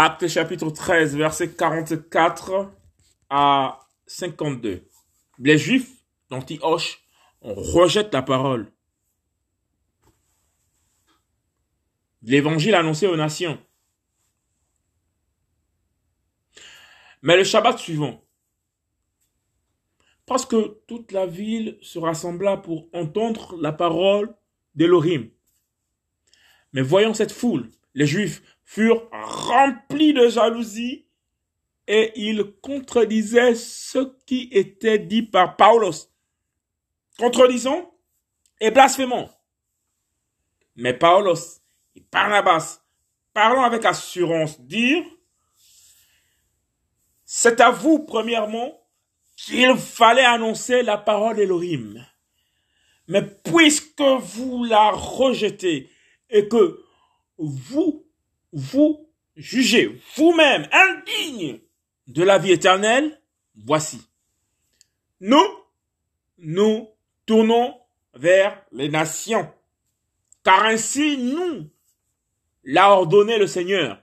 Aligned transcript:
Acte 0.00 0.28
chapitre 0.28 0.70
13, 0.70 1.16
verset 1.16 1.56
44 1.56 2.70
à 3.30 3.80
52. 4.06 4.88
Les 5.40 5.58
Juifs 5.58 5.90
d'Antioche 6.30 7.00
rejettent 7.40 8.14
la 8.14 8.22
parole. 8.22 8.72
L'évangile 12.22 12.76
annoncé 12.76 13.08
aux 13.08 13.16
nations. 13.16 13.60
Mais 17.22 17.36
le 17.36 17.42
Shabbat 17.42 17.76
suivant, 17.76 18.24
parce 20.26 20.46
que 20.46 20.80
toute 20.86 21.10
la 21.10 21.26
ville 21.26 21.76
se 21.82 21.98
rassembla 21.98 22.58
pour 22.58 22.88
entendre 22.92 23.60
la 23.60 23.72
parole 23.72 24.32
d'Elohim. 24.76 25.28
Mais 26.72 26.82
voyant 26.82 27.14
cette 27.14 27.32
foule, 27.32 27.72
les 27.94 28.06
Juifs 28.06 28.44
furent 28.68 29.08
remplis 29.12 30.12
de 30.12 30.28
jalousie 30.28 31.06
et 31.86 32.12
ils 32.16 32.44
contredisaient 32.60 33.54
ce 33.54 34.12
qui 34.26 34.50
était 34.52 34.98
dit 34.98 35.22
par 35.22 35.56
Paulos, 35.56 36.10
contredisant 37.18 37.90
et 38.60 38.70
blasphémant. 38.70 39.30
Mais 40.76 40.92
Paulos 40.92 41.62
et 41.96 42.04
Barnabas, 42.12 42.82
parlant 43.32 43.62
avec 43.62 43.86
assurance, 43.86 44.60
dirent, 44.60 45.06
c'est 47.24 47.62
à 47.62 47.70
vous, 47.70 48.00
premièrement, 48.00 48.78
qu'il 49.34 49.78
fallait 49.78 50.26
annoncer 50.26 50.82
la 50.82 50.98
parole 50.98 51.36
d'Elohim. 51.36 52.04
Mais 53.06 53.22
puisque 53.22 54.02
vous 54.02 54.64
la 54.64 54.90
rejetez 54.90 55.90
et 56.28 56.48
que 56.48 56.84
vous, 57.38 58.07
vous 58.52 59.08
jugez 59.36 60.00
vous-même 60.16 60.68
indigne 60.72 61.60
de 62.06 62.22
la 62.22 62.38
vie 62.38 62.52
éternelle, 62.52 63.20
voici. 63.54 64.08
Nous, 65.20 65.44
nous 66.38 66.88
tournons 67.26 67.78
vers 68.14 68.64
les 68.72 68.88
nations, 68.88 69.52
car 70.42 70.64
ainsi 70.64 71.18
nous 71.18 71.70
l'a 72.64 72.90
ordonné 72.90 73.38
le 73.38 73.46
Seigneur. 73.46 74.02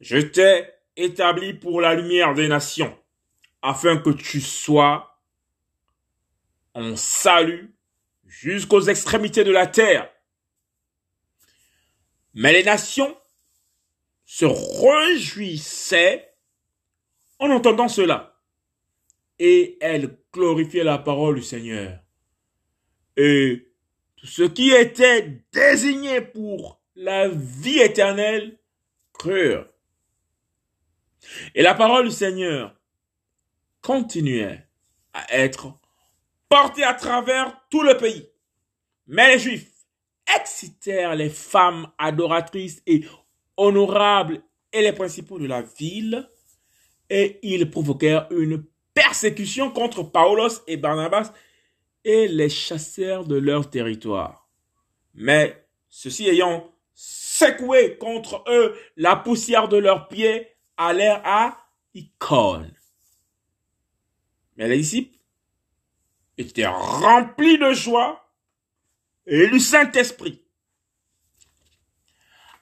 Je 0.00 0.18
t'ai 0.18 0.66
établi 0.96 1.54
pour 1.54 1.80
la 1.80 1.94
lumière 1.94 2.34
des 2.34 2.48
nations, 2.48 2.96
afin 3.62 3.96
que 3.98 4.10
tu 4.10 4.40
sois 4.40 5.20
en 6.74 6.96
salut 6.96 7.74
jusqu'aux 8.26 8.82
extrémités 8.82 9.44
de 9.44 9.52
la 9.52 9.66
terre. 9.66 10.09
Mais 12.34 12.52
les 12.52 12.62
nations 12.62 13.16
se 14.24 14.44
réjouissaient 14.44 16.32
en 17.38 17.50
entendant 17.50 17.88
cela. 17.88 18.40
Et 19.38 19.78
elles 19.80 20.18
glorifiaient 20.32 20.84
la 20.84 20.98
parole 20.98 21.36
du 21.36 21.42
Seigneur. 21.42 21.98
Et 23.16 23.72
tout 24.16 24.26
ce 24.26 24.42
qui 24.42 24.70
était 24.70 25.42
désigné 25.52 26.20
pour 26.20 26.80
la 26.94 27.28
vie 27.28 27.80
éternelle 27.80 28.58
crurent. 29.12 29.66
Et 31.54 31.62
la 31.62 31.74
parole 31.74 32.08
du 32.08 32.14
Seigneur 32.14 32.74
continuait 33.82 34.66
à 35.12 35.34
être 35.34 35.74
portée 36.48 36.84
à 36.84 36.94
travers 36.94 37.58
tout 37.70 37.82
le 37.82 37.96
pays. 37.96 38.28
Mais 39.06 39.32
les 39.32 39.38
Juifs 39.38 39.79
excitèrent 40.38 41.14
les 41.14 41.30
femmes 41.30 41.88
adoratrices 41.98 42.82
et 42.86 43.04
honorables 43.56 44.42
et 44.72 44.82
les 44.82 44.92
principaux 44.92 45.38
de 45.38 45.46
la 45.46 45.62
ville, 45.62 46.28
et 47.08 47.38
ils 47.42 47.70
provoquèrent 47.70 48.28
une 48.30 48.64
persécution 48.94 49.70
contre 49.70 50.02
Paulos 50.02 50.62
et 50.66 50.76
Barnabas 50.76 51.32
et 52.04 52.28
les 52.28 52.48
chassèrent 52.48 53.24
de 53.24 53.36
leur 53.36 53.68
territoire. 53.68 54.48
Mais 55.14 55.66
ceux-ci 55.88 56.28
ayant 56.28 56.72
secoué 56.94 57.96
contre 57.98 58.44
eux 58.48 58.76
la 58.96 59.16
poussière 59.16 59.68
de 59.68 59.78
leurs 59.78 60.08
pieds, 60.08 60.48
allèrent 60.76 61.22
à 61.24 61.56
Icône. 61.94 62.72
Mais 64.56 64.68
les 64.68 64.78
disciples 64.78 65.16
étaient 66.38 66.66
remplis 66.66 67.58
de 67.58 67.72
joie 67.72 68.29
et 69.30 69.46
du 69.48 69.60
Saint-Esprit. 69.60 70.44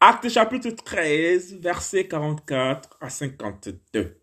Acte 0.00 0.28
chapitre 0.28 0.70
13, 0.70 1.60
verset 1.60 2.08
44 2.08 2.98
à 3.00 3.08
52. 3.08 4.20